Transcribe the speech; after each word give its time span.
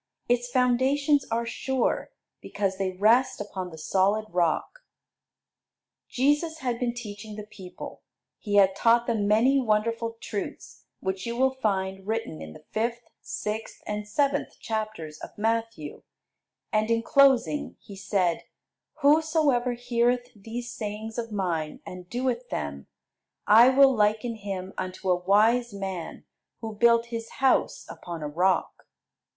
Its 0.27 0.49
foundations 0.49 1.27
are 1.29 1.45
sure, 1.45 2.09
because 2.41 2.79
they 2.79 2.89
rest 2.93 3.39
upon 3.39 3.69
the 3.69 3.77
solid 3.77 4.25
rock. 4.31 4.79
Jesus 6.09 6.57
had 6.57 6.79
been 6.79 6.95
teaching 6.95 7.35
the 7.35 7.45
people. 7.45 8.01
He 8.39 8.55
had 8.55 8.75
taught 8.75 9.05
them 9.05 9.27
many 9.27 9.59
wonderful 9.61 10.17
truths, 10.19 10.85
which 11.01 11.27
you 11.27 11.35
will 11.35 11.53
find 11.53 12.07
written 12.07 12.41
in 12.41 12.53
the 12.53 12.63
fifth, 12.71 13.01
sixth, 13.21 13.83
and 13.85 14.07
seventh 14.07 14.57
chapters 14.59 15.19
of 15.19 15.37
Matthew; 15.37 16.01
and 16.73 16.89
in 16.89 17.03
closing 17.03 17.75
He 17.79 17.95
said, 17.95 18.45
"Whosoever 19.01 19.73
heareth 19.73 20.29
these 20.35 20.71
sayings 20.73 21.19
of 21.19 21.31
mine, 21.31 21.79
and 21.85 22.09
doeth 22.09 22.49
them, 22.49 22.87
I 23.45 23.69
will 23.69 23.93
liken 23.95 24.37
him 24.37 24.73
unto 24.79 25.11
a 25.11 25.15
wise 25.23 25.75
man 25.75 26.25
who 26.59 26.73
built 26.73 27.05
his 27.13 27.33
house 27.37 27.85
upon 27.87 28.23
a 28.23 28.27
rock. 28.27 28.87